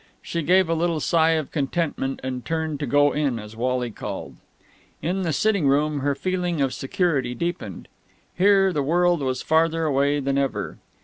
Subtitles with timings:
[0.23, 4.35] She gave a little sigh of contentment and turned to go in as Wally called.
[4.99, 7.87] In the sitting room her feeling of security deepened.
[8.35, 10.79] Here, the world was farther away than ever.